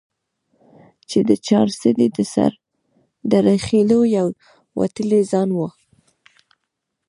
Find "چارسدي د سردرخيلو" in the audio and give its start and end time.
1.47-3.99